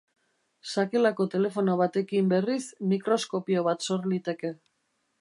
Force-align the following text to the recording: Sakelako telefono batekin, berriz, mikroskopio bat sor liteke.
Sakelako 0.75 1.27
telefono 1.33 1.77
batekin, 1.83 2.33
berriz, 2.33 2.59
mikroskopio 2.95 3.67
bat 3.71 3.91
sor 3.91 4.13
liteke. 4.15 4.57